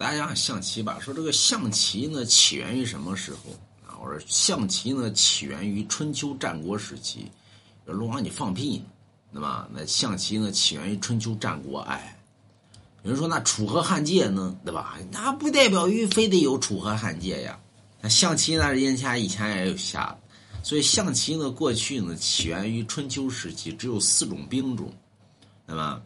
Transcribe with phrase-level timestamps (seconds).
[0.00, 3.50] 大家讲象棋吧，说这个象棋呢起源于什么时候
[3.86, 4.00] 啊？
[4.02, 7.30] 我说象棋呢起源于春秋战国时期。
[7.84, 8.82] 龙王你放屁
[9.30, 9.68] 那么？
[9.70, 12.18] 那象棋呢起源于春秋战国，哎，
[13.02, 14.98] 有人说那楚河汉界呢，对吧？
[15.12, 17.60] 那不代表于非得有楚河汉界呀。
[18.00, 20.16] 那象棋呢，人家以前也有下，
[20.62, 24.90] 所以象棋呢过去呢起源于春秋时期，只有四种兵种，
[25.66, 26.00] 对吧？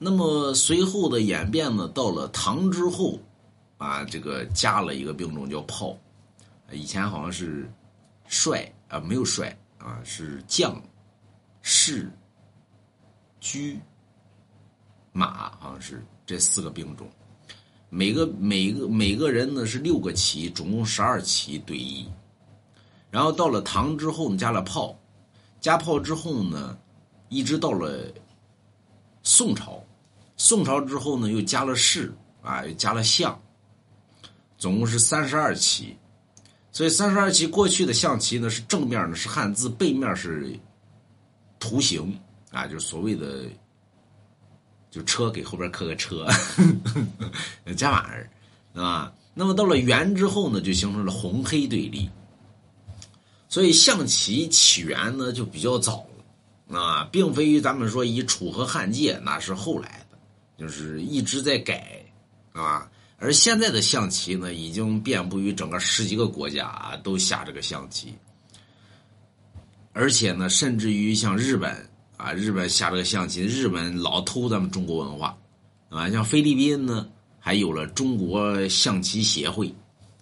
[0.00, 3.20] 那么随后的演变呢，到了唐之后，
[3.78, 5.96] 啊，这个加了一个兵种叫炮，
[6.72, 7.70] 以前好像是
[8.26, 10.80] 帅啊，没有帅啊，是将、
[11.62, 12.10] 士、
[13.40, 13.58] 车、
[15.12, 17.08] 马，好像是这四个兵种。
[17.88, 22.06] 每个每个每个人呢是六个旗，总共十二旗对弈。
[23.10, 24.98] 然后到了唐之后呢，加了炮，
[25.60, 26.76] 加炮之后呢，
[27.28, 28.12] 一直到了
[29.22, 29.82] 宋朝。
[30.36, 32.12] 宋朝之后呢，又加了士
[32.42, 33.40] 啊，又加了相，
[34.58, 35.96] 总共是三十二旗。
[36.72, 40.58] 所以三十二旗过去的象棋呢，是正面呢是汉字，背面是
[41.58, 42.18] 图形
[42.50, 43.44] 啊，就是所谓的
[44.90, 46.26] 就车给后边刻个车，
[47.76, 48.30] 这玩意儿
[48.82, 49.12] 啊。
[49.32, 52.10] 那么到了元之后呢，就形成了红黑对立。
[53.48, 56.06] 所以象棋起源呢就比较早
[56.68, 60.18] 啊，并非于咱们说以楚河汉界，那是后来的。
[60.58, 62.04] 就是一直在改，
[62.52, 68.14] 啊，而现在的象棋呢，已经遍布于整个十几个国家啊，都下这个象棋，
[69.92, 71.74] 而且呢，甚至于像日本
[72.16, 75.36] 啊，日本下这个象棋，日本老偷咱们中国文化，
[75.88, 79.74] 啊，像菲律宾呢，还有了中国象棋协会，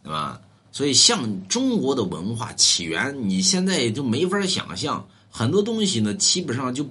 [0.03, 0.41] 对吧？
[0.70, 6.89] 所以，像中国的文化起源，你现在就没法想象，很多东西呢，基本上就。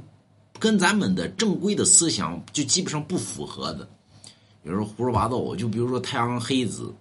[0.59, 3.89] 跟咱们的正规的思想就基本上不符合的，
[4.63, 5.55] 有时候胡说八道。
[5.55, 6.93] 就比如说太阳黑子，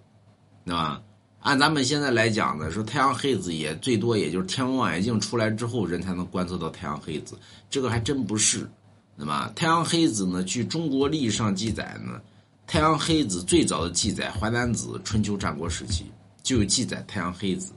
[0.65, 1.01] 对吧？
[1.39, 7.37] 按咱们现在来讲呢，说太阳黑子也最多也就是天文望远镜出来之后，人才能观测到太阳黑子。
[7.69, 8.69] 这个还真不是，
[9.17, 9.51] 对吧？
[9.53, 12.21] 太阳黑子呢，据中国历史上记载呢，
[12.65, 16.05] 太阳黑子最早的记载《淮南子》春秋战国时期
[16.41, 17.73] 就有记载太阳黑子，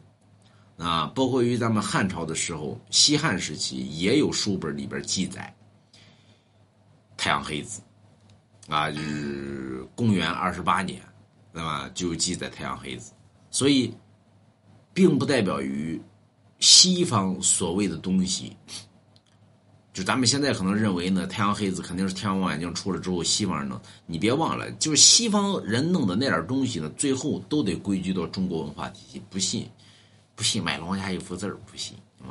[0.77, 5.53] 啊，包括于咱们汉朝的时候，西汉时期也有书本里边记载。
[7.17, 7.81] 太阳黑子，
[8.69, 9.56] 啊，就是
[9.97, 11.03] 公元二十八年，
[11.51, 11.91] 那么？
[11.95, 13.13] 就记载太阳黑子，
[13.51, 13.93] 所以，
[14.95, 16.01] 并不代表于
[16.61, 18.57] 西方所谓的东西。
[19.93, 23.81] 就咱们现在可能认为呢，太阳黑子肯定是天文望远镜出了之后西方人弄。
[24.05, 29.23] 你别忘了，就是西方人弄的那点东西呢，最后都得归居到中国文化体系。
[29.31, 29.67] 不信，
[30.35, 31.97] 不信买龙家一幅字不信。
[32.21, 32.29] 啊